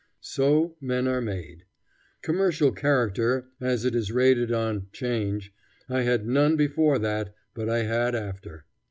[0.23, 1.65] So men are made.
[2.23, 5.53] Commercial character, as it is rated on 'change,
[5.87, 8.65] I had none before that; but I had after.